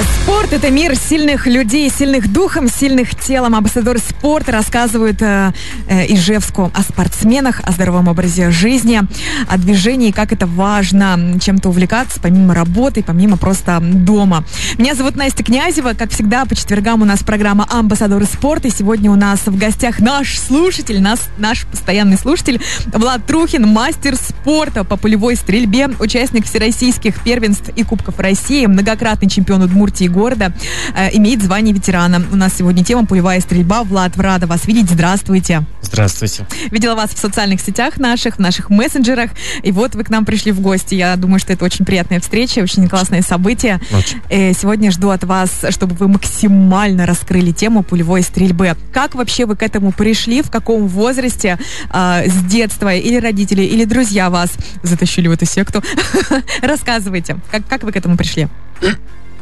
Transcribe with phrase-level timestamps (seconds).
[0.00, 3.54] Спорт– это мир сильных людей, сильных духом, сильных телом.
[3.54, 5.52] Амбассадор спорта рассказывают э,
[5.86, 9.02] э, Ижевску о спортсменах, о здоровом образе жизни,
[9.48, 14.44] о движении, как это важно чем-то увлекаться, помимо работы, помимо просто дома.
[14.78, 15.92] Меня зовут Настя Князева.
[15.92, 18.68] Как всегда, по четвергам у нас программа «Амбассадоры спорта».
[18.68, 24.16] И сегодня у нас в гостях наш слушатель, нас, наш постоянный слушатель Влад Трухин, мастер
[24.16, 30.52] спорта по полевой стрельбе, участник всероссийских первенств и Кубков России, многократный чемпион Удмуртии города,
[30.94, 32.22] э, имеет звание ветерана.
[32.32, 33.82] У нас сегодня тема «Пулевая стрельба».
[33.82, 34.90] Влад, рада вас видеть.
[34.90, 35.64] Здравствуйте.
[35.82, 36.46] Здравствуйте.
[36.70, 39.30] Видела вас в социальных сетях наших, в наших мессенджерах.
[39.62, 40.94] И вот вы к нам пришли в гости.
[40.94, 43.80] Я думаю, что это очень приятная встреча, очень классное событие.
[43.92, 44.20] Очень.
[44.28, 48.76] Э, сегодня жду от вас, чтобы вы максимально раскрыли тему пулевой стрельбы.
[48.92, 50.42] Как вообще вы к этому пришли?
[50.42, 51.58] В каком возрасте?
[51.92, 52.94] э, с детства?
[52.94, 55.82] Или родители, или друзья вас затащили в эту секту?
[56.62, 58.48] Рассказывайте, как, как вы к этому пришли?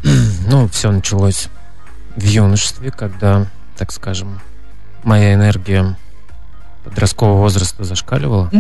[0.49, 1.49] Ну, все началось
[2.17, 4.41] в юношестве, когда, так скажем,
[5.03, 5.97] моя энергия
[6.85, 8.51] подросткового возраста зашкаливала.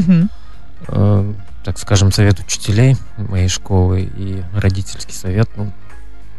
[0.88, 1.32] Э,
[1.64, 5.72] так скажем, совет учителей моей школы и родительский совет, ну,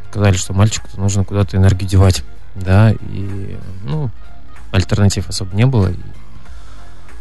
[0.10, 2.24] сказали, что мальчику нужно куда-то энергию девать.
[2.56, 4.12] Да, и, ну,
[4.72, 5.92] альтернатив особо не было.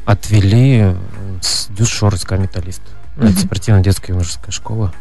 [0.05, 0.97] Отвели э,
[1.41, 2.83] с Дюшорска металлист.
[3.17, 4.93] Это спортивно-детская юношеская школа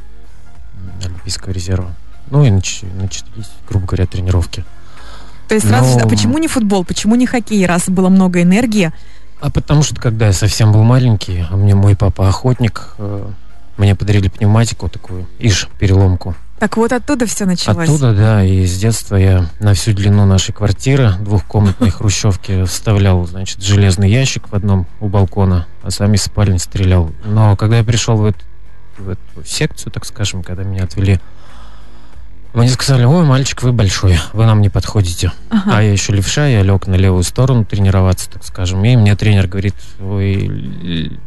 [1.04, 1.92] Олимпийского резерва.
[2.32, 4.64] Ну и нач- начались, грубо говоря, тренировки.
[5.48, 8.92] То есть сразу, Ну, а почему не футбол, почему не хоккей, раз было много энергии?
[9.42, 13.28] А потому что, когда я совсем был маленький, а мне мой папа охотник, э,
[13.78, 16.36] мне подарили пневматику такую, иш, переломку.
[16.60, 17.90] Так вот оттуда все началось.
[17.90, 23.64] Оттуда, да, и с детства я на всю длину нашей квартиры, двухкомнатной хрущевки, вставлял, значит,
[23.64, 27.12] железный ящик в одном у балкона, а сам из спальни стрелял.
[27.26, 28.40] Но когда я пришел в эту,
[29.00, 31.20] в эту секцию, так скажем, когда меня отвели,
[32.54, 35.32] мне сказали, ой, мальчик, вы большой, вы нам не подходите.
[35.50, 35.78] Ага.
[35.78, 38.84] А я еще левша, я лег на левую сторону тренироваться, так скажем.
[38.84, 41.18] И мне тренер говорит, ой, л-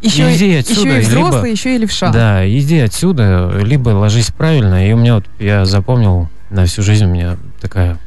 [0.00, 2.10] еще, иди отсюда, еще и взрослый, либо- еще и левша.
[2.10, 4.86] да, иди отсюда, либо ложись правильно.
[4.88, 7.98] И у меня вот, я запомнил на всю жизнь у меня такая,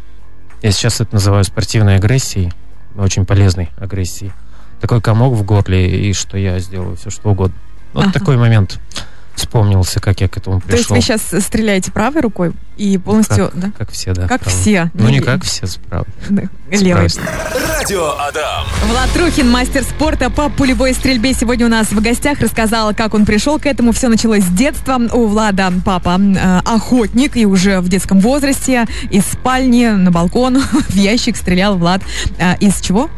[0.62, 2.52] я сейчас это называю спортивной агрессией,
[2.96, 4.32] очень полезной агрессией.
[4.82, 7.56] Такой комок в горле, и что я сделаю все, что угодно.
[7.94, 8.14] Вот Ага.
[8.14, 8.80] такой момент
[9.38, 10.96] вспомнился, как я к этому То есть пришел.
[10.96, 13.72] вы сейчас стреляете правой рукой и полностью, да?
[13.78, 14.28] Как все, да.
[14.28, 14.50] Как правда.
[14.62, 14.92] все.
[14.94, 16.06] Ну, не как все, справа.
[16.30, 17.08] Да, Левой.
[17.80, 18.66] Радио Адам.
[18.90, 22.40] Влад Трухин, мастер спорта по пулевой стрельбе, сегодня у нас в гостях.
[22.40, 23.92] Рассказал, как он пришел к этому.
[23.94, 25.00] Все началось с детства.
[25.14, 30.60] У Влада папа э, охотник, и уже в детском возрасте из спальни на балкон
[30.90, 32.02] в ящик стрелял Влад.
[32.38, 33.10] Э, из чего?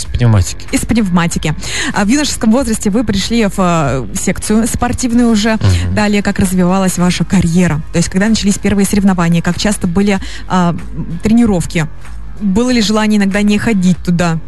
[0.00, 0.66] С пневматики.
[0.72, 1.54] Из пневматики.
[1.92, 5.54] А в юношеском возрасте вы пришли в э, секцию спортивную уже.
[5.54, 5.94] Мгм.
[5.94, 7.82] Далее, как развивалась ваша карьера?
[7.92, 10.18] То есть, когда начались первые соревнования, как часто были
[10.48, 10.74] а,
[11.22, 11.86] тренировки?
[12.40, 14.38] Было ли желание иногда не ходить туда?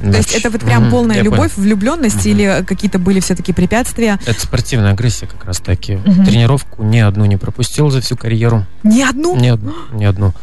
[0.00, 1.68] То есть это вот прям мгм, полная любовь, понял.
[1.68, 2.28] влюбленность Мгм.
[2.28, 4.18] или какие-то были все-таки препятствия?
[4.26, 5.94] Это спортивная агрессия как раз таки.
[5.96, 6.26] Мгм.
[6.26, 8.66] Тренировку ни одну не пропустил за всю карьеру.
[8.82, 9.36] Ни одну?
[9.36, 9.72] Ни одну.
[9.92, 10.34] Ни одну.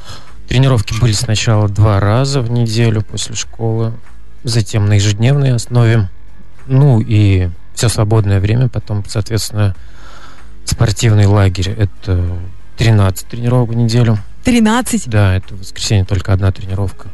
[0.50, 3.94] Тренировки были сначала два раза в неделю после школы,
[4.44, 6.10] затем на ежедневной основе.
[6.66, 9.76] Ну и все свободное время потом, соответственно,
[10.66, 11.70] спортивный лагерь.
[11.72, 12.38] Это
[12.78, 14.18] 13 тренировок в неделю.
[14.46, 15.08] 13?
[15.10, 17.08] Да, это в воскресенье только одна тренировка.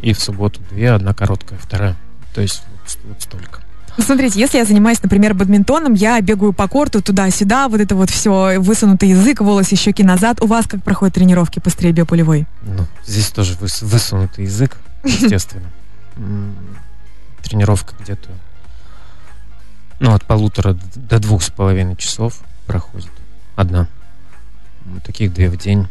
[0.00, 1.96] И в субботу две, одна короткая, вторая.
[2.34, 3.60] То есть вот, вот столько.
[3.98, 8.08] Ну, смотрите, если я занимаюсь, например, бадминтоном, я бегаю по корту туда-сюда, вот это вот
[8.08, 10.40] все, высунутый язык, волосы, щеки назад.
[10.40, 12.46] У вас как проходят тренировки по стрельбе пулевой?
[12.62, 15.66] Ну, здесь тоже выс- высунутый язык, естественно.
[17.42, 18.28] Тренировка где-то
[19.98, 23.10] ну, от полутора до двух с половиной часов проходит.
[23.56, 23.86] Одна.
[24.86, 25.88] М, Таких две в день.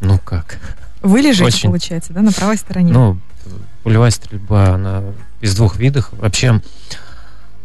[0.00, 0.58] Ну как?
[1.02, 1.68] Вы лежите, Очень.
[1.70, 2.92] получается, да, на правой стороне?
[2.92, 3.18] Ну,
[3.82, 5.02] пулевая стрельба, она
[5.40, 6.08] из двух видов.
[6.12, 6.60] Вообще,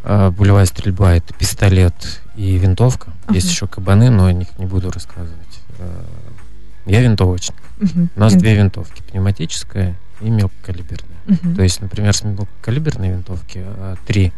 [0.04, 3.12] э, пулевая стрельба это пистолет и винтовка.
[3.30, 3.54] Есть Ага.
[3.54, 5.60] еще кабаны, но о них не буду рассказывать.
[5.80, 6.04] Э,
[6.86, 7.56] Я винтовочник.
[8.16, 11.56] У нас две винтовки, пневматическая и мелкокалиберная.
[11.56, 14.32] То есть, например, с мелкокалиберной винтовки а, три,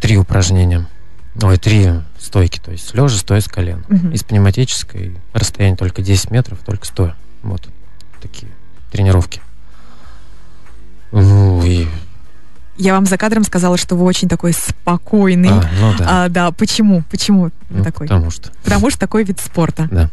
[0.00, 0.86] три упражнения.
[1.40, 1.88] Ой, три
[2.18, 3.82] стойки, то есть лежа, стоя с колена.
[3.88, 4.10] Мгм.
[4.10, 7.14] И с пневматической расстояние только 10 метров, только стоя.
[7.42, 7.68] Вот
[8.20, 8.50] такие
[8.90, 9.40] тренировки.
[11.12, 11.86] Ну и...
[12.76, 15.50] Я вам за кадром сказала, что вы очень такой спокойный.
[15.50, 16.24] А, ну да.
[16.24, 17.02] А, да, почему?
[17.10, 18.06] Почему Ну, такой?
[18.06, 19.88] Потому что, Потому что такой вид спорта.
[19.90, 20.10] да.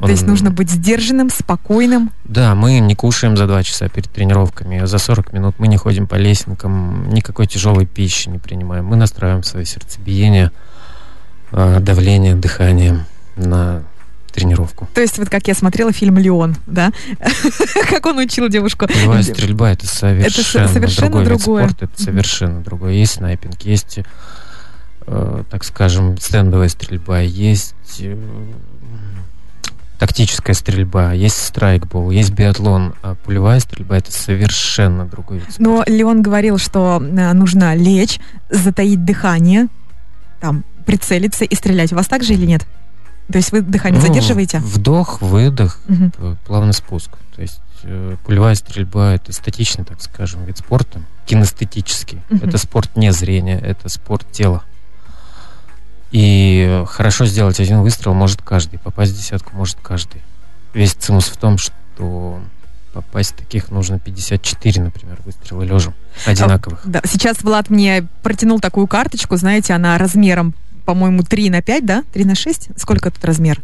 [0.00, 2.10] То есть нужно быть сдержанным, спокойным.
[2.24, 6.06] Да, мы не кушаем за два часа перед тренировками, за 40 минут мы не ходим
[6.06, 8.86] по лесенкам, никакой тяжелой пищи не принимаем.
[8.86, 10.50] Мы настраиваем свое сердцебиение,
[11.52, 13.04] э, давление, дыхание
[13.36, 13.82] на
[14.32, 14.88] тренировку.
[14.94, 16.90] То есть вот как я смотрела фильм «Леон», да?
[17.90, 18.86] как он учил девушку.
[18.86, 21.62] Боевая стрельба— это совершенно, это совершенно другой другое.
[21.64, 22.92] вид спорта, это совершенно другое.
[22.94, 24.00] Есть снайпинг, есть,
[25.06, 28.16] э, так скажем, стендовая стрельба, есть э,
[30.02, 35.62] тактическая стрельба, есть страйкбол, есть биатлон, а пулевая стрельба это совершенно другой вид спорта.
[35.62, 38.18] Но Леон говорил, что э, нужно лечь,
[38.50, 39.68] затаить дыхание,
[40.40, 41.92] там, прицелиться и стрелять.
[41.92, 42.66] У вас так же или нет?
[43.30, 44.58] То есть вы дыхание Ну, задерживаете?
[44.58, 47.10] Вдох, выдох, п- плавный спуск.
[47.36, 52.18] То есть э, пулевая стрельба это статичный, так скажем, вид спорта, кинестетический.
[52.28, 52.48] Мгм.
[52.48, 54.64] Это спорт не зрения, это спорт тела.
[56.12, 60.20] И хорошо сделать один выстрел может каждый, попасть в десятку может каждый.
[60.74, 62.40] Весь цимус в том, что
[62.92, 65.94] попасть таких нужно 54, например, выстрела лежа,
[66.26, 66.82] одинаковых.
[66.84, 70.54] Да, сейчас Влад мне протянул такую карточку, знаете, она размером,
[70.84, 72.04] по-моему, 3 на 5, да?
[72.12, 72.68] 3 на 6?
[72.76, 73.62] Сколько тут размер?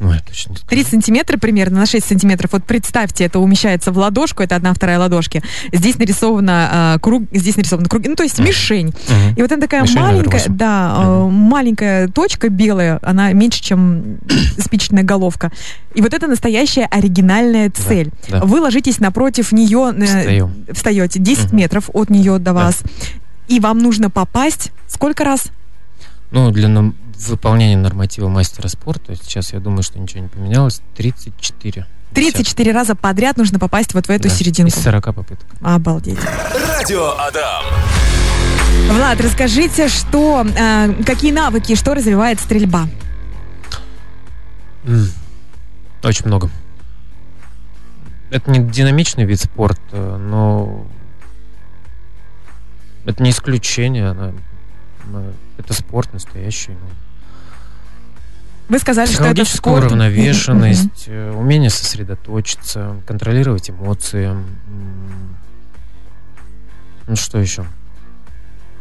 [0.00, 0.68] Я точно не скажу.
[0.68, 2.50] 3 сантиметра примерно на 6 сантиметров.
[2.52, 5.42] Вот представьте, это умещается в ладошку, это одна вторая ладошки.
[5.72, 8.48] Здесь нарисовано э, круг, здесь нарисован круг, ну то есть Мгм.
[8.48, 8.86] мишень.
[8.88, 9.34] Мгм.
[9.36, 14.18] И вот она такая Мишень маленькая, да, э, маленькая точка белая, она меньше, чем
[14.58, 15.50] спичечная головка.
[15.94, 18.10] И вот это настоящая оригинальная цель.
[18.28, 18.40] да.
[18.44, 20.54] Вы ложитесь напротив нее, э, Встаем.
[20.72, 21.56] встаете 10 Мгм.
[21.56, 22.82] метров от нее до вас,
[23.48, 25.48] и вам нужно попасть сколько раз?
[26.30, 26.68] Ну, для
[27.26, 31.86] выполнения норматива мастера спорта, сейчас я думаю, что ничего не поменялось, 34.
[32.14, 34.76] 34 раза подряд нужно попасть вот в эту Да, серединку.
[34.78, 35.46] Из 40 попыток.
[35.60, 36.18] Обалдеть.
[36.68, 37.64] Радио Адам.
[38.90, 42.88] Влад, расскажите, что, э, какие навыки, что развивает стрельба?
[44.84, 45.10] М.
[46.02, 46.48] Очень много.
[48.30, 50.86] Это не динамичный вид спорта, но
[53.04, 54.08] это не исключение.
[54.10, 54.32] Она,
[55.08, 56.70] она- это спорт настоящий.
[56.72, 57.07] ну.
[58.68, 59.84] Вы сказали, что это Психологическая спорт.
[59.86, 64.36] уравновешенность, э, умение сосредоточиться, контролировать эмоции.
[67.06, 67.64] Ну что еще?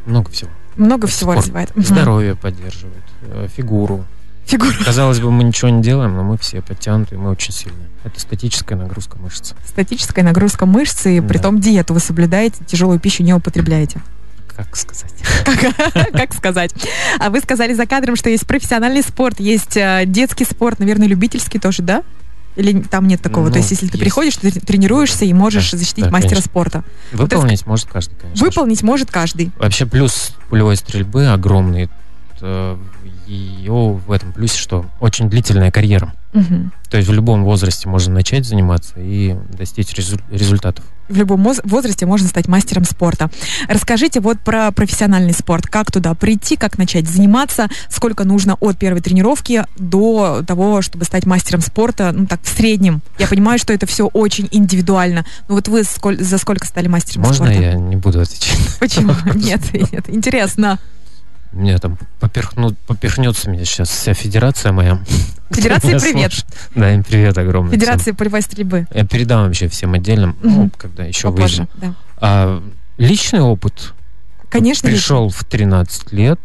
[0.06, 0.50] Много всего.
[0.75, 1.45] Много всего Спорт.
[1.45, 1.72] развивает.
[1.75, 4.06] Здоровье поддерживает, э, фигуру.
[4.45, 4.74] Фигура.
[4.86, 7.88] Казалось бы, мы ничего не делаем, но мы все подтянутые, мы очень сильные.
[8.04, 9.54] Это статическая нагрузка мышц.
[9.66, 11.28] Статическая нагрузка мышцы, и Да.
[11.28, 14.01] при том диету вы соблюдаете, тяжелую пищу не употребляете.
[14.57, 15.13] Как сказать?
[15.45, 16.74] Как, как сказать?
[17.19, 21.59] А вы сказали за кадром, что есть профессиональный спорт, есть э, детский спорт, наверное, любительский
[21.59, 22.04] тоже, да?
[22.56, 23.45] Или там нет такого?
[23.45, 24.00] Ну, То есть, если ты есть.
[24.00, 26.50] приходишь, ты тренируешься и можешь Да, защитить да, мастера конечно.
[26.50, 26.83] спорта.
[27.12, 28.44] Выполнить может каждый, конечно.
[28.45, 29.51] Выполнить может каждый.
[29.59, 31.88] Вообще плюс пулевой стрельбы огромный.
[32.42, 32.77] э,
[33.27, 33.71] Ее
[34.07, 36.15] в этом плюсе, что очень длительная карьера.
[36.33, 36.71] Мгм.
[36.89, 40.83] То есть в любом возрасте можно начать заниматься и достичь резу- результатов.
[41.09, 43.29] В любом возрасте можно стать мастером спорта.
[43.69, 45.65] Расскажите вот про профессиональный спорт.
[45.68, 51.25] Как туда прийти, как начать заниматься, сколько нужно от первой тренировки до того, чтобы стать
[51.25, 53.01] мастером спорта, ну так, в среднем.
[53.19, 55.25] Я понимаю, что это все очень индивидуально.
[55.47, 57.62] Но вот вы сколь- за сколько стали мастером Можно спорта?
[57.63, 58.57] я не буду отвечать?
[58.80, 59.13] Почему?
[59.35, 60.77] Нет, нет, интересно.
[61.51, 64.99] Мне там поперхнут, поперхнется меня сейчас вся федерация моя.
[65.49, 66.33] Федерации Меня привет.
[66.33, 66.45] слушает.
[66.75, 67.69] Да, им привет огромный.
[67.71, 67.79] всем.
[67.79, 68.85] Федерации полевой стрельбы.
[68.94, 70.71] Я передам вообще всем отдельно, ну, Мгм.
[70.77, 71.95] когда еще Попозже, выйдем.
[71.95, 71.95] да.
[72.19, 72.63] А
[72.97, 73.94] личный опыт
[74.49, 76.39] Конечно, пришел в 13 лет,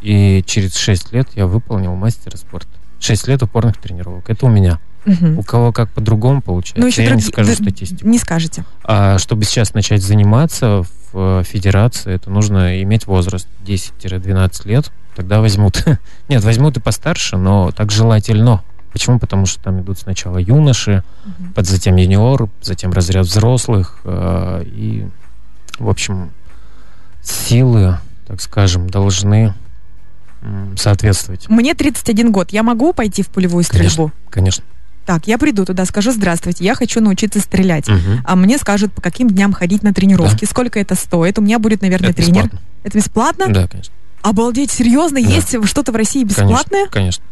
[0.00, 2.68] и через 6 лет я выполнил мастера спорта.
[3.00, 4.30] 6 лет упорных тренировок.
[4.30, 4.78] Это у меня.
[5.06, 5.38] Мгм.
[5.38, 8.06] У кого как по-другому получается, Ну, еще я не други- скажу статистику.
[8.06, 8.64] Не скажете.
[8.84, 14.90] А чтобы сейчас начать заниматься в э, федерации, это нужно иметь возраст 10-12 лет.
[15.16, 15.84] Тогда возьмут.
[16.28, 18.62] Нет, возьмут и постарше, но так желательно.
[18.92, 19.18] Почему?
[19.20, 21.52] Потому что там идут сначала юноши, Мгм.
[21.52, 24.00] под затем юниор, затем разряд взрослых.
[24.04, 25.06] э, И,
[25.78, 26.30] в общем,
[27.22, 29.54] силы, так скажем, должны
[30.76, 31.48] соответствовать.
[31.50, 32.50] Мне 31 год.
[32.50, 34.10] Я могу пойти в полевую стрельбу?
[34.30, 34.64] Конечно.
[35.10, 37.88] Так, я приду туда, скажу здравствуйте, я хочу научиться стрелять.
[37.88, 38.22] Мгм.
[38.24, 41.36] А мне скажут, по каким дням ходить на тренировки, сколько это стоит.
[41.36, 42.44] У меня будет, наверное, Это тренер.
[42.44, 42.60] бесплатно.
[42.84, 43.46] Это бесплатно?
[43.48, 43.92] Да, конечно.
[44.22, 45.20] Обалдеть, серьезно?
[45.20, 45.28] Да.
[45.28, 46.86] Есть что-то в России бесплатное?
[46.86, 47.24] Конечно, конечно.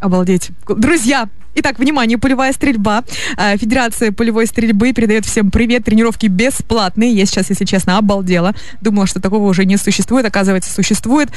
[0.00, 0.48] Обалдеть.
[0.66, 3.04] Друзья, итак, внимание, полевая стрельба.
[3.36, 5.84] А, Федерация полевой стрельбы передает всем привет.
[5.84, 7.12] Тренировки бесплатные.
[7.12, 8.54] Я сейчас, если честно, обалдела.
[8.80, 10.24] Думала, что такого уже не существует.
[10.24, 11.28] Оказывается, существует.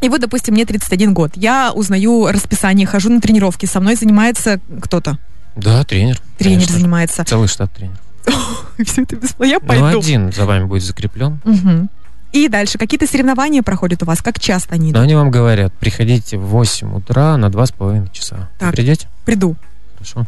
[0.00, 1.32] И вот, допустим, мне 31 год.
[1.34, 3.66] Я узнаю расписание, хожу на тренировки.
[3.66, 5.18] Со мной занимается кто-то.
[5.56, 6.20] Да, тренер.
[6.38, 7.24] Тренер конечно занимается.
[7.24, 7.98] Целый штат тренеров.
[8.84, 9.44] Все это бесплатно.
[9.44, 9.98] Я Ну, пойду.
[9.98, 11.40] один за вами будет закреплен.
[11.44, 11.88] Мгм.
[12.30, 14.20] И дальше, какие-то соревнования проходят у вас?
[14.22, 15.02] Как часто они идут?
[15.02, 18.48] они вам говорят, приходите в 8 утра на 2,5 часа.
[18.58, 18.68] Так.
[18.70, 19.08] Вы придете?
[19.24, 19.56] Приду.
[19.94, 20.26] Хорошо.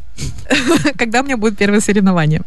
[0.99, 2.43] Когда у меня будут первые соревнования?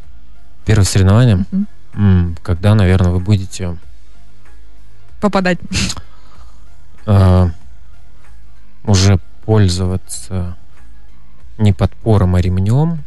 [0.66, 1.46] Первое соревнование?
[1.52, 1.68] Мгм.
[1.94, 3.78] М, Когда, наверное, вы будете
[5.22, 5.60] Попадать.
[7.06, 7.50] Э,
[8.86, 10.58] уже пользоваться
[11.58, 13.04] не подпором, а ремнем.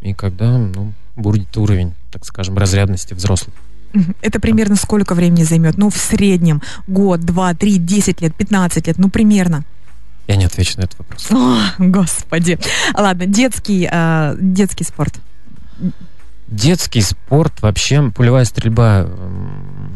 [0.00, 3.54] И когда ну, будет уровень, так скажем, разрядности взрослых.
[4.22, 5.76] Это примерно сколько времени займет?
[5.76, 9.64] Ну, в среднем год, два, три, десять лет, 15 лет, ну, примерно.
[10.28, 11.30] Я не отвечу на этот вопрос.
[11.30, 12.58] О, господи.
[12.94, 15.14] Ладно, детский, э, детский спорт.
[16.52, 19.08] Детский спорт, вообще пулевая стрельба,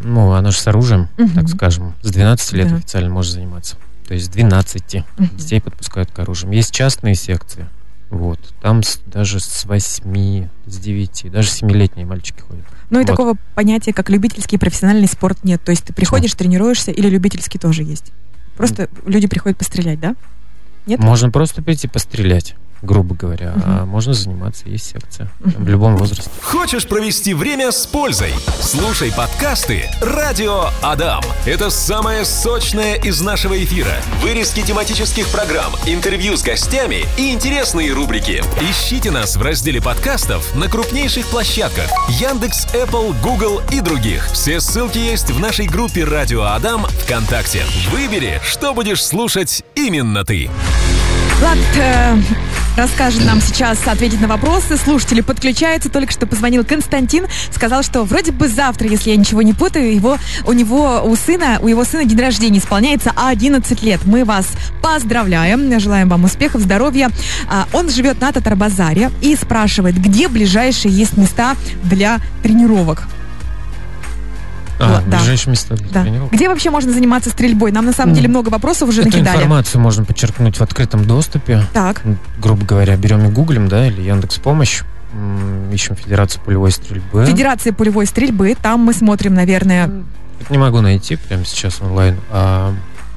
[0.02, 1.34] ну, она же с оружием, Мгм.
[1.34, 2.76] так скажем, с 12 лет Да.
[2.76, 3.76] официально можно заниматься.
[4.08, 5.36] То есть с 12 Мгм.
[5.36, 6.50] детей подпускают к оружию.
[6.52, 7.66] Есть частные секции,
[8.08, 12.64] вот, там с- даже с 8, с 9, даже 7-летние мальчики ходят.
[12.88, 13.06] Ну и Вот.
[13.10, 15.60] такого понятия, как любительский и профессиональный спорт нет.
[15.62, 18.12] То есть ты приходишь, тренируешься, или любительский тоже есть?
[18.56, 20.16] Просто люди приходят пострелять, да?
[20.86, 21.00] Нет?
[21.00, 23.88] Можно просто прийти пострелять, грубо говоря, а Мгм.
[23.88, 26.30] можно заниматься, есть секция, в любом возрасте.
[26.42, 28.32] Хочешь провести время с пользой?
[28.60, 31.22] Слушай подкасты «Радио Адам».
[31.46, 33.92] Это самое сочное из нашего эфира.
[34.22, 38.42] Вырезки тематических программ, интервью с гостями и интересные рубрики.
[38.60, 44.26] Ищите нас в разделе подкастов на крупнейших площадках Яндекс, Apple, Google и других.
[44.32, 47.62] Все ссылки есть в нашей группе «Радио Адам» ВКонтакте.
[47.90, 50.50] Выбери, что будешь слушать именно ты.
[51.40, 52.16] Влад э,
[52.78, 54.78] расскажет нам сейчас, ответить на вопросы.
[54.78, 55.90] Слушатели подключаются.
[55.90, 57.26] Только что позвонил Константин.
[57.50, 60.16] Сказал, что вроде бы завтра, если я ничего не путаю, его,
[60.46, 64.00] у него, у сына, у его сына день рождения исполняется 11 лет.
[64.06, 64.46] Мы вас
[64.82, 65.78] поздравляем.
[65.78, 67.10] Желаем вам успехов, здоровья.
[67.50, 73.08] А, он живет на Татарбазаре и спрашивает, где ближайшие есть места для тренировок.
[74.78, 75.20] А, Вот, да.
[75.46, 76.02] места для Да.
[76.02, 76.32] тренировок.
[76.32, 77.72] Где вообще можно заниматься стрельбой?
[77.72, 79.36] Нам на самом деле много вопросов уже Эту накидали.
[79.36, 81.62] информацию можно подчеркнуть в открытом доступе.
[81.72, 82.02] Так.
[82.38, 84.82] Грубо говоря, берем и гуглим, да, или Яндекс Помощь,
[85.72, 87.24] ищем Федерацию пулевой стрельбы.
[87.26, 88.54] Федерация пулевой стрельбы.
[88.60, 89.90] Там мы смотрим, наверное,
[90.40, 92.18] Это не могу найти прямо сейчас онлайн.
[92.30, 92.74] А,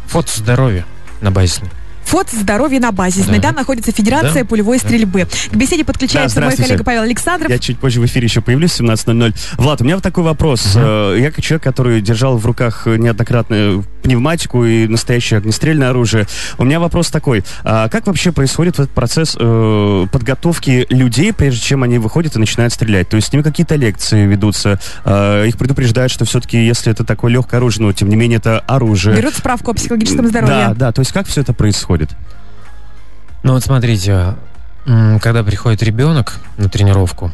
[0.07, 0.85] фото здоровья
[1.19, 1.63] на базе.
[2.09, 3.37] Фото здоровья на базисной.
[3.37, 3.49] Да.
[3.49, 4.47] Там находится Федерация Да.
[4.49, 4.85] пулевой Да.
[4.87, 5.27] стрельбы.
[5.51, 7.51] К беседе подключается Да, мой коллега Павел Александров.
[7.51, 9.35] Я чуть позже в эфире еще появлюсь в 17.00.
[9.57, 10.73] Влад, у меня вот такой вопрос.
[10.75, 16.25] Э, Я как человек, который держал в руках неоднократно пневматику и настоящее огнестрельное оружие,
[16.57, 17.43] у меня вопрос такой.
[17.63, 22.73] А как вообще происходит этот процесс э, подготовки людей, прежде чем они выходят и начинают
[22.73, 23.07] стрелять?
[23.09, 27.31] То есть с ними какие-то лекции ведутся, э, их предупреждают, что все-таки, если это такое
[27.31, 29.15] легкое оружие, но тем не менее это оружие.
[29.15, 30.73] Берут справку о психологическом Да, здоровье.
[30.75, 31.98] да, то есть как все это происходит?
[33.43, 34.35] Ну вот смотрите,
[34.85, 37.31] когда приходит ребенок на тренировку,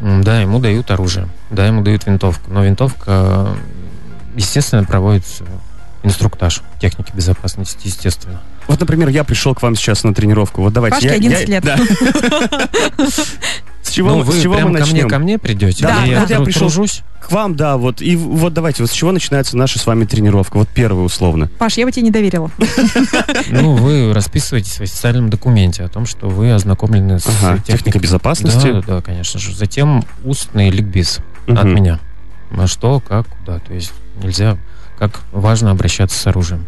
[0.00, 3.56] да, ему дают оружие, да, ему дают винтовку, но винтовка,
[4.34, 5.44] естественно, проводится
[6.02, 8.40] инструктаж техники безопасности, естественно.
[8.68, 10.62] Вот, например, я пришел к вам сейчас на тренировку.
[10.62, 10.96] Вот давайте.
[10.96, 11.64] Пашке я, 11 я- лет.
[11.64, 11.78] да.
[13.96, 15.08] С чего, ну, мы- вы с чего прям мы ко мне, начнем?
[15.08, 16.04] ко мне придете, Да, да.
[16.04, 17.02] я, Я пришел- тружусь?
[17.18, 18.02] К вам, да, вот.
[18.02, 20.58] И вот давайте, вот с чего начинается наша с вами тренировка?
[20.58, 21.48] Вот первая условно.
[21.58, 22.50] Паш, я бы тебе не доверила.
[23.50, 28.70] Ну, вы расписываетесь в официальном документе о том, что вы ознакомлены с Ага, техникой безопасности.
[28.70, 29.56] Да, да, конечно же.
[29.56, 31.98] Затем устный ликбез от меня.
[32.50, 33.60] На что, как, куда.
[33.60, 34.58] То есть нельзя,
[34.98, 36.66] как важно обращаться с оружием.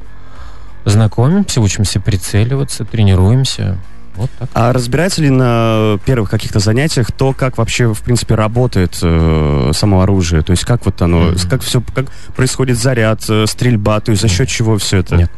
[0.86, 3.76] Знакомимся, учимся прицеливаться, тренируемся.
[4.18, 4.50] Вот так.
[4.52, 10.02] А разбирается ли на первых каких-то занятиях то, как вообще, в принципе, работает э, само
[10.02, 10.42] оружие?
[10.42, 11.38] То есть как вот оно, Мгм.
[11.48, 12.06] как все, как
[12.36, 15.16] происходит заряд, э, стрельба, то есть за счет чего все это?
[15.16, 15.30] Нет.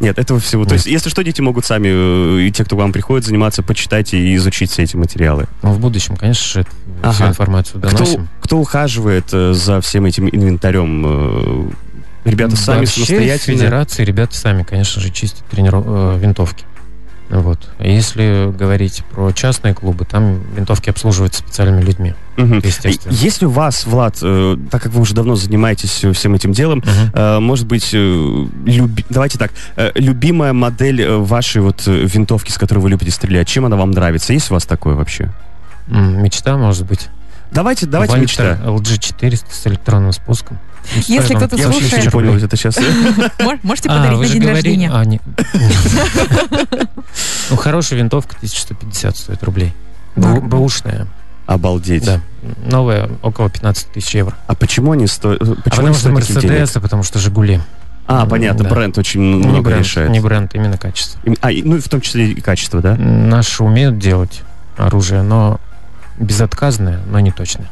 [0.00, 0.64] Нет, этого всего.
[0.64, 0.84] То Нет.
[0.84, 4.12] есть, если что, дети могут сами, э, и те, кто к вам приходит заниматься, почитать
[4.14, 5.46] и изучить все эти материалы.
[5.62, 6.64] Но в будущем, конечно
[7.02, 7.12] Ага.
[7.12, 8.28] всю информацию Кто, доносим.
[8.42, 11.04] кто ухаживает э, за всем этим инвентарем?
[11.06, 11.70] Э,
[12.24, 13.56] Ребята сами Вообще, в самостоятельно?
[13.58, 15.86] федерации ребята сами, конечно же, чистят трениров...
[16.20, 16.64] винтовки.
[17.30, 17.58] Вот.
[17.78, 22.60] Если говорить про частные клубы, там винтовки обслуживаются специальными людьми, Мгм.
[22.64, 23.12] естественно.
[23.12, 26.78] Если у вас, Влад, э, так как вы уже давно занимаетесь э, всем этим делом,
[26.78, 27.10] Мгм.
[27.12, 27.98] э, может быть, э,
[28.64, 33.10] люби- давайте так, э, любимая модель э, вашей вот э, винтовки, с которой вы любите
[33.10, 34.32] стрелять, чем она вам нравится?
[34.32, 35.30] Есть у вас такое вообще?
[35.86, 37.08] Мечта, может быть.
[37.50, 38.58] Давайте, давайте мечта.
[38.64, 40.58] LG400 с электронным спуском.
[40.94, 42.78] Ну, Если кто-то Я тысячу вообще слушает- не понял, это сейчас...
[43.38, 44.90] Мож- Можете А, подарить вы на день рождения.
[44.92, 45.04] а,
[47.50, 49.74] Ну, хорошая винтовка 1150 стоит рублей.
[50.16, 51.06] Бэушная,
[51.46, 52.04] Обалдеть.
[52.04, 52.20] да.
[52.66, 54.34] Новая около 15 тысяч евро.
[54.46, 55.40] А почему они стоят?
[55.42, 56.34] А Почему потому они что стоят?
[56.44, 57.60] Мерседес, а потому что Жигули.
[58.06, 58.70] А, понятно, Да.
[58.70, 60.10] бренд очень Не много бренд, решает.
[60.10, 61.20] не бренд, именно качество.
[61.42, 62.96] А, ну и в том числе и качество, да?
[62.96, 64.40] Наши умеют делать
[64.78, 65.60] оружие, но
[66.18, 67.68] безотказное, но не точное.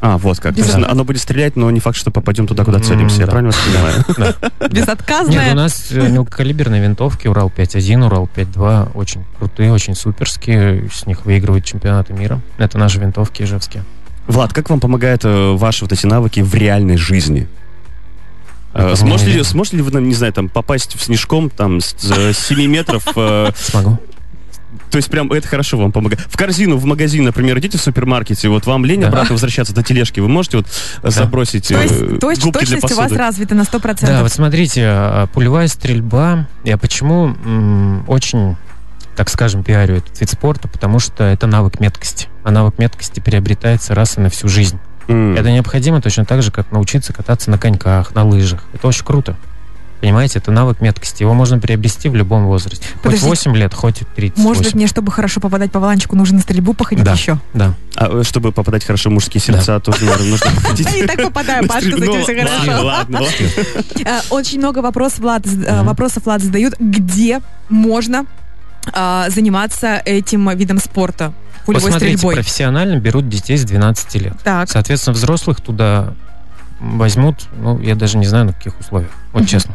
[0.00, 0.54] А, вот как.
[0.54, 3.20] Без То есть оно будет стрелять, но не факт, что попадем туда, куда целимся.
[3.20, 3.32] Я да.
[3.32, 4.04] правильно вас понимаю?
[4.18, 4.50] Да.
[4.60, 5.52] Нет, Безотказная.
[5.52, 10.90] у нас э, мелкокалиберные винтовки Урал 5.1, Урал 5.2 очень крутые, очень суперские.
[10.92, 12.40] С них выигрывают чемпионаты мира.
[12.58, 13.82] Это наши винтовки ижевские.
[14.26, 17.48] Влад, как вам помогают э, ваши вот эти навыки в реальной жизни?
[18.74, 21.80] Э, Это Сможете ли, сможете ли вы, нам, не знаю, там, попасть в снежком там
[21.80, 23.04] с 7 метров?
[23.16, 23.98] э, Смогу.
[24.90, 26.20] То есть прям это хорошо вам помогает.
[26.28, 29.08] В корзину, в магазин, например, идите в супермаркете, вот вам лень Да.
[29.08, 30.66] обратно возвращаться до тележки, вы можете вот
[31.02, 33.18] э, забросить То э, есть, то есть губки для точность у вас посуды?
[33.18, 34.06] развита на 100%.
[34.06, 38.56] Да, вот смотрите, а, пулевая стрельба, я почему м, очень,
[39.16, 42.28] так скажем, пиарю этот вид спорта, потому что это навык меткости.
[42.42, 44.78] А навык меткости приобретается раз и на всю жизнь.
[45.08, 45.34] М.
[45.36, 48.64] Это необходимо точно так же, как научиться кататься на коньках, на лыжах.
[48.72, 49.36] Это очень круто.
[50.04, 51.22] Понимаете, это навык меткости.
[51.22, 52.84] Его можно приобрести в любом возрасте.
[52.92, 53.26] Хоть Подождите.
[53.26, 54.42] 8 лет, хоть 38.
[54.42, 57.12] Может быть, мне, чтобы хорошо попадать по валанчику, нужно на стрельбу походить Да.
[57.12, 57.38] еще?
[57.54, 57.72] Да.
[57.96, 60.86] А э, чтобы попадать хорошо в мужские сердца, тоже, наверное, нужно ходить.
[60.94, 62.84] Я так попадаю, Пашка, за Ну, хорошо.
[62.84, 63.20] Ладно.
[64.04, 68.26] Э, Очень много вопросов Влад, з- э, вопросов Влад задают, где можно
[68.92, 71.32] а, заниматься этим видом спорта,
[71.64, 72.34] пулевой Посмотрите, стрельбой.
[72.34, 74.34] профессионально берут детей с 12 лет.
[74.44, 76.12] Так, Соответственно, взрослых туда
[76.78, 79.48] возьмут, ну, я даже не знаю, на каких условиях, вот Мгм.
[79.48, 79.74] честно.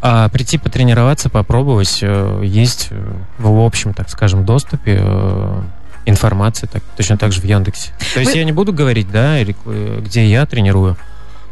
[0.00, 5.60] А прийти потренироваться, попробовать, э, есть э, в общем, так скажем, доступе э,
[6.06, 7.92] информация, так, точно так же в Яндексе.
[8.14, 10.96] То есть Вы- я не буду говорить, да, где я тренирую,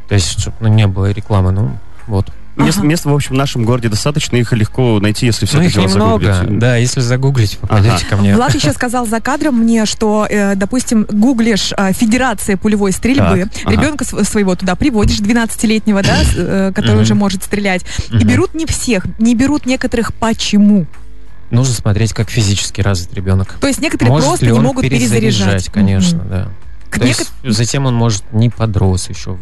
[0.08, 1.76] то есть, чтобы ну, не было рекламы, ну,
[2.06, 2.32] вот.
[2.56, 2.86] Мест, Ага.
[2.86, 6.32] мест, в общем, в нашем городе достаточно, их легко найти, если все это дело немного,
[6.32, 6.58] загуглить.
[6.58, 8.06] да, если загуглить, попадете Ага.
[8.08, 8.34] ко мне.
[8.34, 13.62] Влад еще сказал за кадром мне, что, э, допустим, гуглишь э, Федерация пулевой стрельбы, Так,
[13.66, 13.72] ага.
[13.72, 18.54] ребенка св- своего туда приводишь, 12-летнего, да, с- э, который уже может стрелять, и берут
[18.54, 20.86] не всех, не берут некоторых почему?
[21.50, 23.54] Нужно смотреть, как физически развит ребенок.
[23.60, 25.68] То есть некоторые может просто ли не он могут перезаряжать.
[25.68, 26.28] конечно, Мгм.
[26.30, 26.48] да.
[26.90, 29.36] То неко- есть затем он может не подрос еще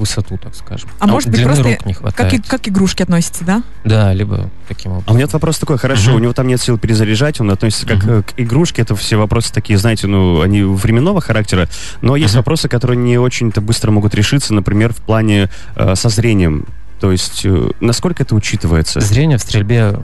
[0.00, 0.88] высоту, так скажем.
[0.98, 2.32] А может быть, просто рук не как, хватает.
[2.34, 3.62] и- как игрушки относятся, да?
[3.84, 5.16] Да, либо таким А у образом.
[5.16, 6.16] меня вопрос такой, хорошо, Мгм.
[6.16, 9.52] у него там нет сил перезаряжать, он относится как э, к игрушке, это все вопросы
[9.52, 11.68] такие, знаете, ну, они временного характера,
[12.00, 12.40] но есть Мгм.
[12.40, 16.66] вопросы, которые не очень-то быстро могут решиться, например, в плане э, со зрением.
[17.00, 19.00] То есть, э, насколько это учитывается?
[19.00, 19.96] Зрение в стрельбе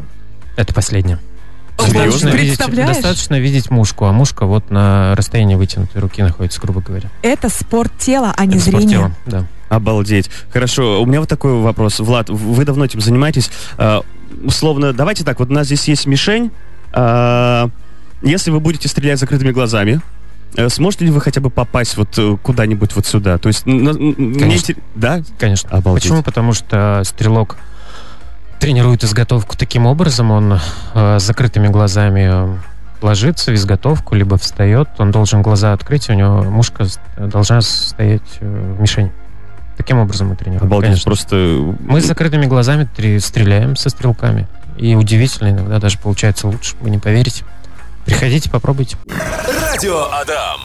[0.56, 1.18] это последнее.
[1.78, 2.04] Серьезно?
[2.04, 2.96] Достаточно видеть, Представляешь?
[2.96, 7.10] достаточно видеть мушку, а мушка вот на расстоянии вытянутой руки находится, грубо говоря.
[7.22, 8.98] Это спорт тела, а не Это спорт зрение.
[8.98, 9.44] тела, Да.
[9.68, 10.30] Обалдеть.
[10.52, 11.98] Хорошо, у меня вот такой вопрос.
[12.00, 13.50] Влад, вы давно этим занимаетесь.
[13.78, 14.00] Э,
[14.44, 16.50] условно, давайте так, вот у нас здесь есть мишень.
[16.92, 17.68] Э,
[18.22, 20.00] если вы будете стрелять закрытыми глазами,
[20.56, 23.38] э, сможете ли вы хотя бы попасть вот э, куда-нибудь вот сюда?
[23.38, 24.72] То есть, мне Конечно.
[24.72, 25.22] интер- Да?
[25.38, 25.68] Конечно.
[25.70, 26.04] Обалдеть.
[26.04, 26.22] Почему?
[26.22, 27.56] Потому что стрелок
[28.58, 30.58] тренирует изготовку таким образом, он
[30.94, 32.56] э, с закрытыми глазами э,
[33.02, 38.74] ложится в изготовку, либо встает, он должен глаза открыть, у него мушка должна стоять э,
[38.76, 39.10] в мишень.
[39.76, 40.66] Таким образом мы тренируем.
[40.66, 41.10] Обалдеть, конечно.
[41.10, 41.36] просто...
[41.80, 42.88] Мы с закрытыми глазами
[43.18, 44.46] стреляем со стрелками.
[44.78, 47.44] И удивительно, иногда даже получается лучше, вы не поверите.
[48.06, 48.96] Приходите, попробуйте.
[49.72, 50.60] Радио Адам.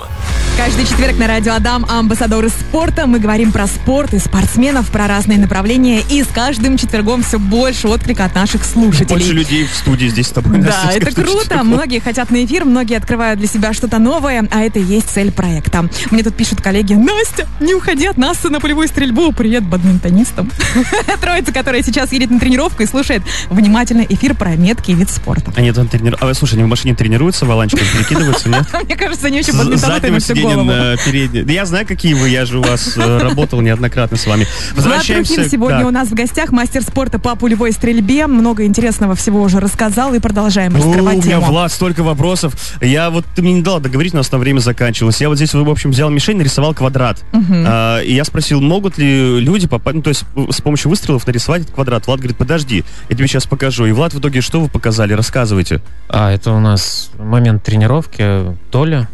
[0.57, 3.07] Каждый четверг на радио Адам амбассадоры спорта.
[3.07, 6.01] Мы говорим про спорт и спортсменов, про разные направления.
[6.09, 9.07] И с каждым четвергом все больше отклика от наших слушателей.
[9.15, 10.59] Больше людей в студии здесь с тобой.
[10.59, 11.45] Да, это круто.
[11.45, 15.09] что- Многие хотят на эфир, многие открывают для себя что-то новое, а это и есть
[15.09, 15.89] цель проекта.
[16.11, 19.31] Мне тут пишут коллеги, Настя, не уходи от нас на полевую стрельбу.
[19.31, 20.51] Привет бадминтонистам.
[21.21, 25.51] Троица, которая сейчас едет на тренировку и слушает внимательно эфир про меткий вид спорта.
[25.55, 26.27] Они там тренируются.
[26.29, 26.93] А, слушай, они в машине
[27.31, 28.65] тренируются, валанчиком перекидываются, нет?
[28.85, 31.45] Мне кажется, они бадминтонаты заднего на всю голову.
[31.45, 34.47] Да я знаю, какие вы, я же у вас э, работал неоднократно с вами.
[34.75, 35.87] Влад Трухин сегодня Так.
[35.87, 38.27] у нас в гостях, мастер спорта по пулевой стрельбе.
[38.27, 41.45] Много интересного всего уже рассказал и продолжаем О, у раскрывать меня, тему.
[41.47, 42.55] Влад, столько вопросов.
[42.81, 45.19] Я вот, ты мне не дала договорить, у нас там время заканчивалось.
[45.21, 47.23] Я вот здесь, в общем, взял мишень, нарисовал квадрат.
[47.33, 51.63] А, и я спросил, могут ли люди попасть, ну, то есть с помощью выстрелов нарисовать
[51.63, 52.07] этот квадрат.
[52.07, 53.85] Влад говорит, подожди, я тебе сейчас покажу.
[53.85, 55.13] И Влад, в итоге, что вы показали?
[55.13, 55.81] Рассказывайте.
[56.09, 58.57] А, это у нас момент тренировки.
[58.71, 59.07] Толя,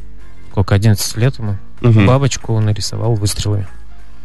[0.52, 2.08] сколько, 11 лет ему, Мгм.
[2.08, 3.68] бабочку нарисовал выстрелами.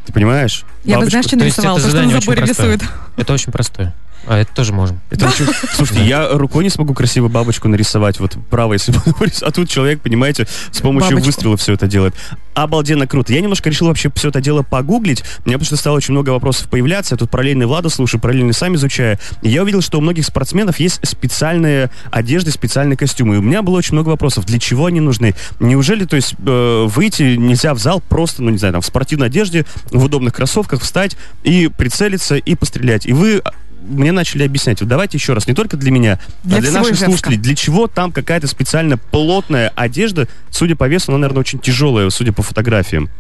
[0.06, 0.64] Ты понимаешь?
[0.84, 2.82] Я бы, знаешь, что это То, что на заборе рисует.
[3.16, 3.94] Это очень простое.
[4.26, 5.00] А это тоже можем.
[5.10, 9.32] Это очень- Слушайте, я рукой не смогу красиво бабочку нарисовать, вот право, если буду.
[9.42, 11.26] А тут человек, понимаете, с помощью Бабочку.
[11.26, 12.14] выстрела все это делает.
[12.54, 13.32] Обалденно круто.
[13.32, 15.22] Я немножко решил вообще все это дело погуглить.
[15.44, 17.14] У меня потому что стало очень много вопросов появляться.
[17.14, 19.18] Я тут параллельно Влада слушаю, параллельно сам изучаю.
[19.40, 23.36] И я увидел, что у многих спортсменов есть специальные одежды, специальные костюмы.
[23.36, 24.44] И у меня было очень много вопросов.
[24.44, 25.34] Для чего они нужны?
[25.60, 29.28] Неужели, то есть, э, выйти нельзя в зал просто, ну, не знаю, там, в спортивной
[29.28, 33.06] одежде, в удобных кроссовках встать и прицелиться и пострелять?
[33.06, 33.42] И вы
[33.82, 34.80] мне начали объяснять.
[34.80, 37.06] Вот давайте еще раз, не только для меня, Для а для наших Ижевска.
[37.06, 37.36] слушателей.
[37.38, 42.32] Для чего там какая-то специально плотная одежда, судя по весу, она, наверное, очень тяжелая, судя
[42.32, 43.10] по фотографиям.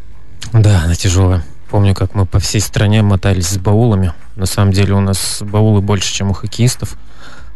[0.52, 1.44] Да, она тяжелая.
[1.70, 4.12] Помню, как мы по всей стране мотались с баулами.
[4.36, 6.96] На самом деле у нас баулы больше, чем у хоккеистов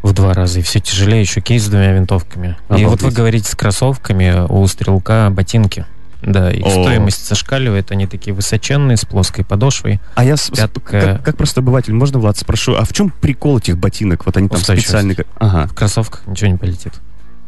[0.02, 0.60] в два раза.
[0.60, 2.56] И все тяжелее, еще кейс с двумя винтовками.
[2.68, 2.86] Обалдеть.
[2.86, 5.84] И вот вы говорите с кроссовками, у стрелка ботинки.
[6.26, 6.70] Да, их О.
[6.70, 10.00] стоимость зашкаливает, они такие высоченные, с плоской подошвой.
[10.16, 10.80] А я, Пятка.
[10.80, 14.26] как, как просто обыватель, можно, Влад, спрошу, а в чем прикол этих ботинок?
[14.26, 15.24] Вот они там специальные...
[15.38, 16.92] Ага, В кроссовках ничего не полетит.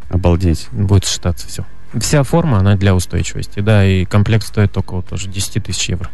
[0.08, 0.68] обалдеть.
[0.70, 1.64] Будет шататься все.
[1.98, 6.08] Вся форма, она для устойчивости, да, и комплект стоит около тоже 10 тысяч евро.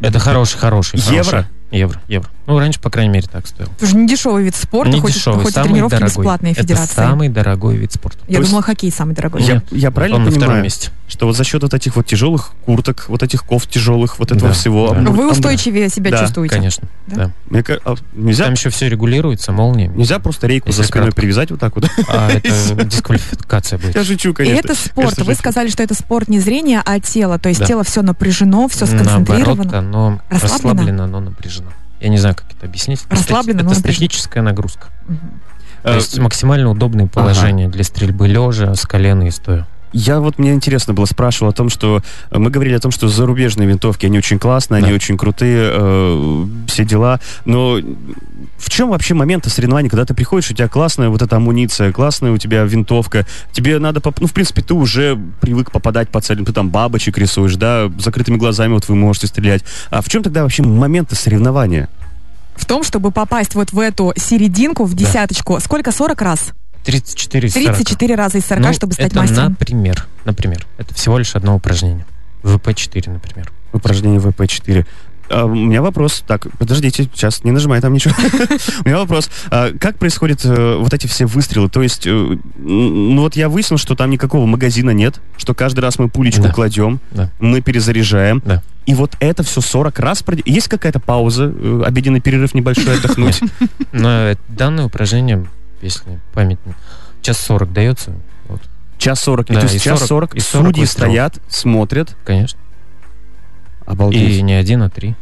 [0.00, 0.98] Это хороший, хороший.
[0.98, 1.24] Евро?
[1.24, 1.46] хороший.
[1.74, 2.28] Евро, евро.
[2.46, 3.68] Ну, раньше, по крайней мере, так стоил.
[3.78, 6.08] Это же не дешевый вид спорта, Не хоть, дешевый, хоть и самый тренировки дорогой.
[6.08, 6.94] бесплатные Это федерации.
[6.94, 8.18] самый дорогой вид спорта.
[8.28, 9.42] Я То есть- думала, хоккей самый дорогой.
[9.42, 10.90] Я, Нет, я правильно он на втором понимаю, месте.
[11.08, 14.48] что вот за счет вот этих вот тяжелых курток, вот этих кофт тяжелых, вот этого
[14.48, 14.90] Да, всего...
[14.90, 14.98] да.
[14.98, 16.54] ам- Вы устойчивее себя Да, чувствуете.
[16.56, 17.16] Конечно, Да?
[17.16, 17.30] да.
[17.48, 19.96] Мне а нельзя, Там еще все регулируется молниями.
[19.96, 21.20] нельзя просто рейку Если за спиной кратко.
[21.22, 21.86] привязать вот так вот?
[22.08, 23.94] А это дисквалификация будет.
[23.94, 24.58] Я шучу, И конечно.
[24.58, 25.18] это спорт.
[25.18, 27.38] Вы сказали, что это спорт не зрения, а тело.
[27.38, 29.78] То есть тело все напряжено, все Наоборот, сконцентрировано.
[29.78, 30.40] оно Расслаблено?
[30.74, 31.63] расслаблено, но напряжено.
[32.04, 33.00] Я не знаю, как это объяснить.
[33.06, 33.94] Это Расслаблено, стати- но Это напряжено.
[34.06, 34.88] статическая нагрузка.
[35.08, 35.40] Мгм.
[35.82, 39.66] То Э, есть максимально удобные положения для стрельбы лежа, с колена и стоя.
[39.96, 43.08] Я вот, мне интересно было, спрашивал о том, что э, мы говорили о том, что
[43.08, 44.94] зарубежные винтовки, они очень классные, они Да.
[44.96, 47.78] очень крутые, э, все дела, но
[48.58, 52.30] в чем вообще момент соревнований, когда ты приходишь, у тебя классная вот эта амуниция, классная
[52.32, 56.44] у тебя винтовка, тебе надо, поп- ну, в принципе, ты уже привык попадать по целям,
[56.44, 59.64] ты там бабочек рисуешь, да, закрытыми глазами вот вы можете стрелять.
[59.90, 61.88] А в чем тогда вообще моменты соревнования?
[62.56, 64.98] В том, чтобы попасть вот в эту серединку, в Да.
[65.04, 65.90] десяточку, сколько?
[65.90, 66.52] 40 раз?
[66.84, 67.64] 34 из 40.
[67.76, 69.50] 34 раза из 40, Ну, чтобы стать это мастером.
[69.58, 70.06] например.
[70.24, 70.64] Например.
[70.78, 72.04] Это всего лишь одно упражнение.
[72.44, 73.50] ВП-4, например.
[73.72, 74.86] Упражнение ВП-4.
[75.30, 76.22] А, у меня вопрос.
[76.26, 78.14] Так, подождите, сейчас не нажимай там ничего.
[78.84, 79.30] У меня вопрос.
[79.50, 81.68] А, как происходят э, вот эти все выстрелы?
[81.68, 82.10] То есть, э,
[82.56, 86.52] ну вот я выяснил, что там никакого магазина нет, что каждый раз мы пулечку Да.
[86.52, 87.30] кладем, Да.
[87.40, 88.42] мы перезаряжаем.
[88.44, 88.62] Да.
[88.86, 90.22] И вот это все 40 раз.
[90.44, 93.40] Есть какая-то пауза, э, обеденный перерыв небольшой отдохнуть?
[93.92, 95.46] Но э, данное упражнение,
[95.80, 96.74] если память не...
[97.22, 98.12] Час 40 дается.
[98.98, 99.50] Час 40.
[99.50, 101.10] И Да, то есть и час 40, 40, и 40 судьи выстрелов.
[101.10, 102.16] стоят, смотрят.
[102.24, 102.58] конечно.
[103.86, 104.38] Обалдеть.
[104.38, 105.14] И не один, а три.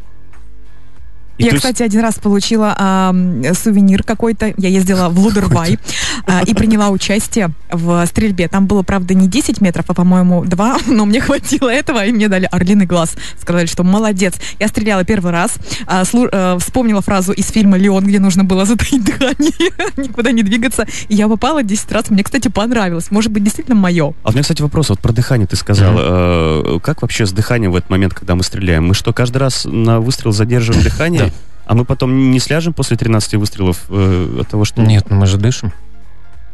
[1.42, 4.52] И Я, то есть- кстати, один раз получила ам, сувенир какой-то.
[4.56, 5.78] Я ездила в Лудервай
[6.26, 8.48] а, и приняла участие в стрельбе.
[8.48, 12.28] Там было, правда, не 10 метров, а, по-моему, 2, но мне хватило этого, и мне
[12.28, 13.14] дали орлиный глаз.
[13.40, 14.34] Сказали, что молодец.
[14.60, 15.54] Я стреляла первый раз,
[15.86, 20.42] а, слу- э, вспомнила фразу из фильма «Леон», где нужно было затаить дыхание, никуда не
[20.42, 20.86] двигаться.
[21.08, 22.10] И я попала 10 раз.
[22.10, 23.10] Мне, кстати, понравилось.
[23.10, 24.14] Может быть, действительно мое.
[24.22, 25.94] А у меня, кстати, вопрос вот про дыхание ты сказал.
[25.98, 28.86] Э, Как вообще с дыханием в этот момент, когда мы стреляем?
[28.86, 31.31] Мы что, каждый раз на выстрел задерживаем дыхание?
[31.66, 34.82] А мы потом не сляжем после 13 выстрелов э, от того, что...
[34.82, 35.72] Нет, ну мы же дышим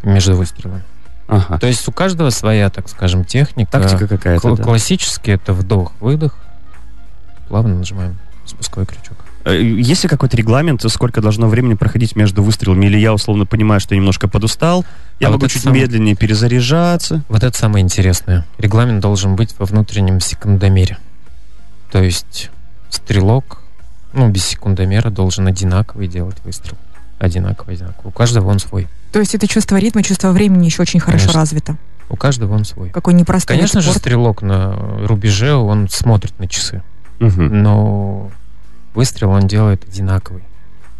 [0.02, 0.82] между выстрелами.
[1.28, 1.58] Ага.
[1.58, 3.70] То есть у каждого своя, так скажем, техника.
[3.72, 4.62] Тактика какая-то, Кл- да.
[4.62, 6.36] Классически это вдох, выдох.
[7.48, 8.16] Плавно нажимаем
[8.46, 9.16] спусковой крючок.
[9.44, 12.86] Э, Есть ли какой-то регламент, сколько должно времени проходить между выстрелами?
[12.86, 14.84] Или я условно понимаю, что немножко подустал,
[15.20, 17.22] я А вот могу это чуть самое- медленнее перезаряжаться?
[17.28, 18.46] Вот это самое интересное.
[18.58, 20.98] Регламент должен быть во внутреннем секундомере.
[21.90, 22.50] То есть
[22.90, 23.57] стрелок,
[24.18, 26.76] ну, без секундомера должен одинаковый делать выстрел.
[27.18, 28.08] Одинаковый, одинаковый.
[28.08, 28.86] У каждого он свой.
[29.12, 31.40] То есть это чувство ритма, чувство времени еще очень хорошо Конечно.
[31.40, 31.76] развито.
[32.10, 32.90] У каждого он свой.
[32.90, 34.00] Какой непростой Конечно же, спорта.
[34.00, 34.74] стрелок на
[35.06, 36.82] рубеже, он смотрит на часы.
[37.18, 37.62] Мгм.
[37.62, 38.30] Но
[38.94, 40.42] выстрел он делает одинаковый.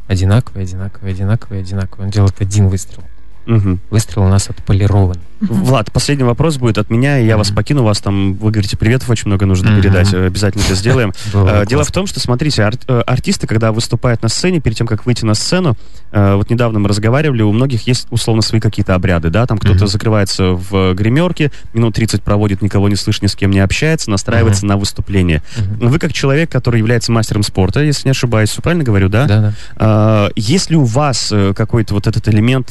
[0.06, 2.06] Одинаковый, одинаковый, одинаковый, одинаковый.
[2.06, 3.02] Он делает один выстрел.
[3.48, 3.80] Мгм.
[3.90, 5.16] Выстрел у нас отполирован.
[5.40, 9.08] Влад, последний вопрос будет от меня, и я вас покину, вас там, вы говорите, приветов
[9.08, 11.12] очень много нужно передать, э, обязательно это сделаем.
[11.34, 14.86] Э, Дело в том, что, смотрите, ар- э, артисты, когда выступают на сцене, перед тем,
[14.86, 15.76] как выйти на сцену,
[16.10, 20.52] вот недавно мы разговаривали, у многих есть, условно, свои какие-то обряды, да, там кто-то закрывается
[20.52, 24.76] в гримерке, минут 30 проводит, никого не слышит, ни с кем не общается, настраивается на
[24.78, 25.42] выступление.
[25.80, 29.26] Вы, как человек, который является мастером спорта, если не ошибаюсь, правильно говорю, да?
[29.26, 29.52] Да, да.
[29.76, 32.70] А, Есть ли у вас какой-то вот этот элемент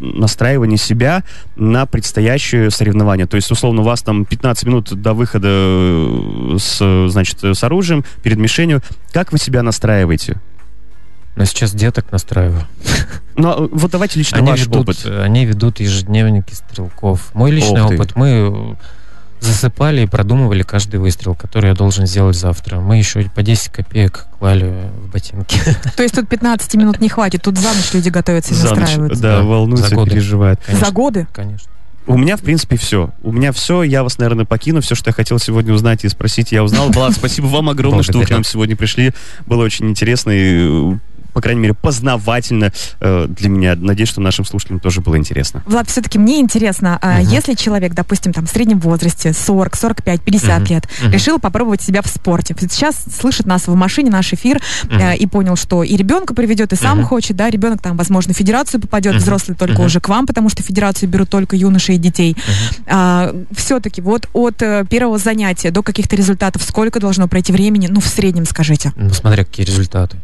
[0.00, 1.24] настраивания себя
[1.56, 3.26] на предстоящее соревнование?
[3.26, 7.62] То есть, условно, у вас там 15 минут до выхода э, с, значит, э, с
[7.64, 8.82] оружием перед мишенью.
[9.12, 10.40] Как вы себя настраиваете?
[11.36, 12.62] Но сейчас деток настраиваю.
[13.34, 15.06] Ну, а, вот давайте лично Они ваш ведут, опыт.
[15.06, 17.30] они ведут ежедневники стрелков.
[17.32, 17.94] Мой личный Ох ты.
[17.94, 18.14] опыт.
[18.14, 18.74] Мы э,
[19.42, 22.80] засыпали и продумывали каждый выстрел, который я должен сделать завтра.
[22.80, 25.58] Мы еще по 10 копеек клали в ботинки.
[25.96, 28.78] То есть тут 15 минут не хватит, тут за ночь люди готовятся и За ночь,
[28.78, 29.22] настраиваются.
[29.22, 30.10] да, Да, волнуются, за годы.
[30.12, 30.60] переживают.
[30.64, 31.26] Конечно, За годы?
[31.32, 31.68] Конечно.
[32.06, 33.10] У меня, в принципе, все.
[33.22, 33.84] У меня все.
[33.84, 34.80] Я вас, наверное, покину.
[34.80, 36.90] Все, что я хотел сегодня узнать и спросить, я узнал.
[36.90, 39.12] Влад, спасибо вам огромное, что вы к нам сегодня пришли.
[39.46, 40.32] Было очень интересно.
[40.34, 40.96] И
[41.32, 43.76] по крайней мере, познавательно э, для меня.
[43.76, 45.62] Надеюсь, что нашим слушателям тоже было интересно.
[45.66, 47.30] Влад, все-таки мне интересно, угу.
[47.30, 50.68] если человек, допустим, там в среднем возрасте 40, 45, 50 угу.
[50.68, 51.10] лет, угу.
[51.12, 54.94] решил попробовать себя в спорте, сейчас слышит нас в машине, наш эфир, угу.
[54.94, 57.08] э, и понял, что и ребенка приведет, и сам угу.
[57.08, 59.22] хочет, да, ребенок там, возможно, в федерацию попадет, угу.
[59.22, 59.84] взрослый только угу.
[59.84, 62.32] уже к вам, потому что федерацию берут только юноши и детей.
[62.32, 62.84] Угу.
[62.88, 67.88] А, все-таки вот от э, первого занятия до каких-то результатов сколько должно пройти времени?
[67.90, 68.92] Ну, в среднем скажите.
[68.96, 70.18] Ну, смотря какие результаты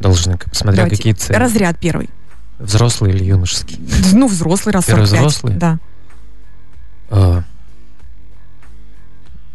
[0.00, 0.96] должны, смотря Давайте.
[0.96, 1.36] какие цели.
[1.36, 2.10] Разряд первый.
[2.58, 3.78] Взрослый или юношеский?
[4.12, 5.20] Ну, взрослый раз Первый 45.
[5.20, 5.54] взрослый?
[5.56, 5.78] Да.
[7.10, 7.42] А,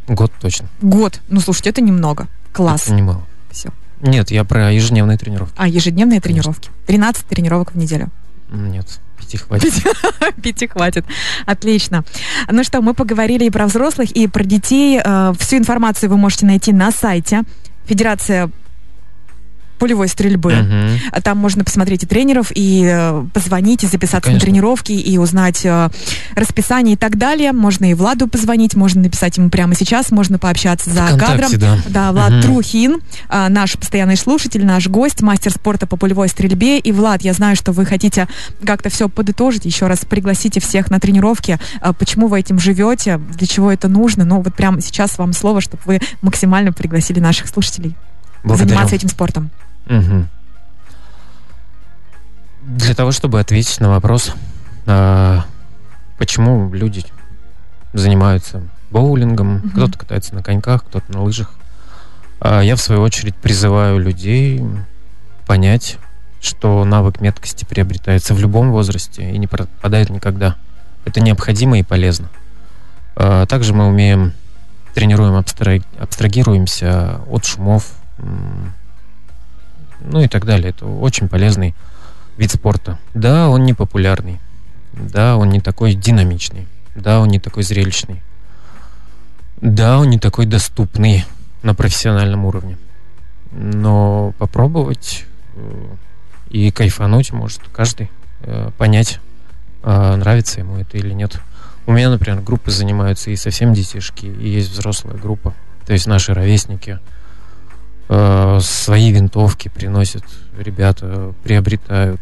[0.07, 0.67] год точно.
[0.81, 1.19] Год.
[1.29, 2.27] Ну, слушайте, это немного.
[2.53, 2.83] Класс.
[2.83, 3.25] Это немало.
[3.49, 3.69] Все.
[4.01, 5.53] Нет, я про ежедневные тренировки.
[5.57, 6.43] А, ежедневные Конечно.
[6.43, 6.69] тренировки.
[6.87, 8.09] 13 тренировок в неделю.
[8.51, 9.73] Нет, пяти хватит.
[10.43, 11.05] Пяти хватит.
[11.45, 12.03] Отлично.
[12.49, 14.99] Ну что, мы поговорили и про взрослых, и про детей.
[15.03, 17.43] Э, всю информацию вы можете найти на сайте
[17.85, 18.49] Федерация
[19.81, 20.53] полевой стрельбы.
[20.53, 21.21] Угу.
[21.23, 24.45] Там можно посмотреть и тренеров, и э, позвонить, и записаться Конечно.
[24.45, 25.89] на тренировки, и узнать э,
[26.35, 27.51] расписание и так далее.
[27.51, 31.49] Можно и Владу позвонить, можно написать ему прямо сейчас, можно пообщаться за кадром.
[31.55, 31.77] Да.
[31.89, 32.41] да, Влад угу.
[32.43, 36.77] Трухин, э, наш постоянный слушатель, наш гость, мастер спорта по полевой стрельбе.
[36.77, 38.27] И, Влад, я знаю, что вы хотите
[38.63, 41.57] как-то все подытожить, еще раз пригласите всех на тренировки.
[41.97, 44.25] Почему вы этим живете, для чего это нужно?
[44.25, 47.95] Ну, вот прямо сейчас вам слово, чтобы вы максимально пригласили наших слушателей
[48.43, 48.69] Благодарю.
[48.69, 49.49] заниматься этим спортом.
[49.91, 50.27] Угу.
[52.61, 54.33] Для того, чтобы ответить на вопрос,
[54.85, 55.45] а,
[56.17, 57.03] почему люди
[57.93, 59.69] занимаются боулингом, угу.
[59.69, 61.51] кто-то катается на коньках, кто-то на лыжах,
[62.39, 64.63] а, я в свою очередь призываю людей
[65.45, 65.97] понять,
[66.39, 70.55] что навык меткости приобретается в любом возрасте и не пропадает никогда.
[71.03, 72.29] Это необходимо и полезно.
[73.15, 74.31] А, также мы умеем,
[74.93, 77.91] тренируем, абстрагируемся от шумов,
[80.03, 80.69] ну и так далее.
[80.69, 81.75] Это очень полезный
[82.37, 82.97] вид спорта.
[83.13, 84.39] Да, он не популярный.
[84.93, 86.67] Да, он не такой динамичный.
[86.95, 88.21] Да, он не такой зрелищный.
[89.61, 91.25] Да, он не такой доступный
[91.61, 92.77] на профессиональном уровне.
[93.51, 95.87] Но попробовать э,
[96.49, 98.09] и кайфануть может каждый,
[98.41, 99.19] э, понять,
[99.83, 101.39] э, нравится ему это или нет.
[101.85, 105.53] У меня, например, группы занимаются и совсем детишки, и есть взрослая группа.
[105.85, 106.99] То есть наши ровесники–
[108.13, 110.25] Э, свои винтовки приносят
[110.57, 112.19] ребята, приобретают,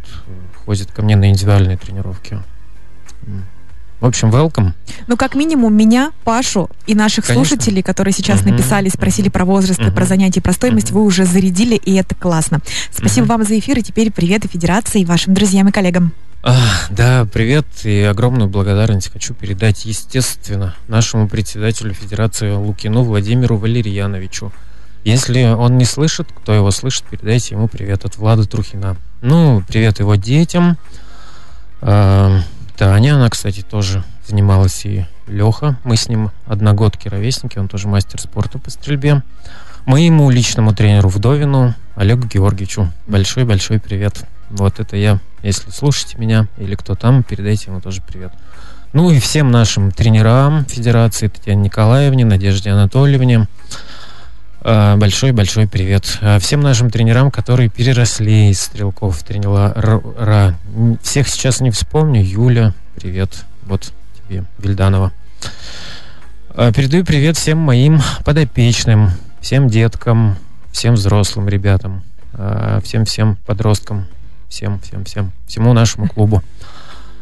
[0.63, 2.38] ходят ко мне на индивидуальные тренировки.
[3.99, 4.73] В общем, welcome.
[5.08, 7.43] Ну, как минимум, меня, Пашу и наших Конечно.
[7.43, 8.52] слушателей, которые сейчас uh-huh.
[8.52, 9.34] написали, спросили uh-huh.
[9.34, 9.91] про возраст, uh-huh.
[9.91, 12.60] про занятия, про стоимость, вы уже зарядили, и это классно.
[12.91, 16.13] Спасибо вам за эфир, и теперь привет и Федерации, и вашим друзьям и коллегам.
[16.43, 16.56] А,
[16.91, 24.54] да, привет и огромную благодарность хочу передать, естественно, нашему председателю Федерации Лукину Владимиру Валерьяновичу,
[25.03, 28.97] если он не слышит, кто его слышит, передайте ему привет от Влада Трухина.
[29.21, 30.77] Ну, привет его детям.
[31.81, 32.39] Э,
[32.77, 35.77] Таня, она, кстати, тоже занималась и Леха.
[35.83, 39.23] Мы с ним одногодки ровесники, он тоже мастер спорта по стрельбе.
[39.85, 44.25] Моему личному тренеру Вдовину, Олегу Георгиевичу, большой-большой привет.
[44.49, 45.19] Вот это я.
[45.41, 48.33] Если слушаете меня или кто там, передайте ему тоже привет.
[48.93, 53.47] Ну и всем нашим тренерам Федерации, Татьяне Николаевне, Надежде Анатольевне,
[54.62, 60.54] Большой-большой привет а, всем нашим тренерам, которые переросли из стрелков тренера.
[61.02, 62.22] Всех сейчас не вспомню.
[62.22, 63.45] Юля, привет.
[63.63, 63.93] Вот
[64.28, 65.13] тебе, Вильданова.
[66.50, 70.36] А, передаю привет всем моим подопечным, всем деткам,
[70.74, 72.04] всем взрослым ребятам,
[72.84, 74.08] всем-всем подросткам,
[74.50, 76.43] всем-всем-всем, всему нашему клубу.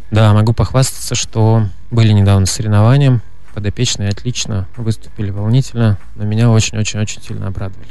[0.09, 3.21] Да, могу похвастаться, что были недавно соревнования
[3.57, 7.89] подопечные отлично выступили волнительно, но меня очень-очень-очень сильно обрадовали.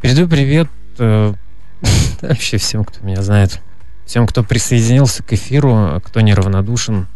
[0.00, 0.66] Передаю привет
[0.98, 1.32] э,
[2.22, 3.60] вообще всем, кто меня знает,
[4.04, 7.06] всем, кто присоединился к эфиру, кто неравнодушен,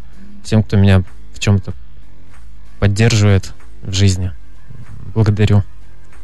[0.41, 1.73] всем, кто меня в чем-то
[2.79, 4.31] поддерживает в жизни.
[5.13, 5.63] Благодарю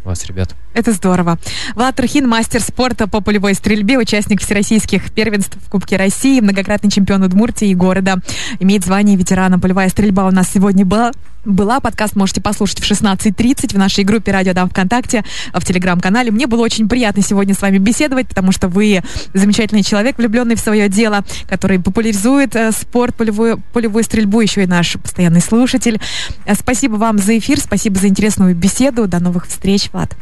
[0.05, 0.55] вас, ребят.
[0.73, 1.37] Это здорово.
[1.75, 7.21] Влад Трухин, мастер спорта по полевой стрельбе, участник всероссийских первенств в Кубке России, многократный чемпион
[7.23, 8.17] Удмуртии и города.
[8.59, 9.59] Имеет звание ветерана.
[9.59, 11.11] Полевая стрельба у нас сегодня была.
[11.45, 11.81] Была.
[11.81, 16.31] Подкаст можете послушать в 16.30 в нашей группе «Радио Дам ВКонтакте», в Телеграм-канале.
[16.31, 19.01] Мне было очень приятно сегодня с вами беседовать, потому что вы
[19.33, 24.67] замечательный человек, влюбленный в свое дело, который популяризует э, спорт, полевую, полевую стрельбу, еще и
[24.67, 25.99] наш постоянный слушатель.
[26.45, 29.05] Э, спасибо вам за эфир, спасибо за интересную беседу.
[29.07, 30.15] До новых встреч, Влад.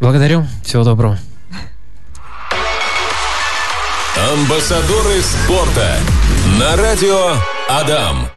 [0.00, 0.46] Благодарю.
[0.64, 1.18] Всего доброго.
[4.32, 5.96] Амбассадоры спорта
[6.58, 7.34] на радио
[7.68, 8.26] Адам.